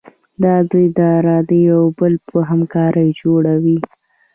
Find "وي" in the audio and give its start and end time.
3.63-3.77